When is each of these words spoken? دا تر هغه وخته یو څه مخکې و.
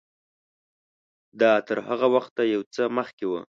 دا 1.41 1.51
تر 1.67 1.77
هغه 1.87 2.07
وخته 2.15 2.41
یو 2.53 2.61
څه 2.73 2.83
مخکې 2.97 3.25
و. 3.27 3.31